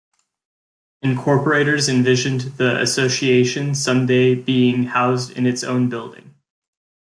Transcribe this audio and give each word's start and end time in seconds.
Incorporators 1.03 1.87
envisioned 1.87 2.41
the 2.57 2.81
Association 2.81 3.75
someday 3.75 4.33
being 4.33 4.85
housed 4.85 5.29
in 5.37 5.45
its 5.45 5.63
own 5.63 5.89
building. 5.89 6.33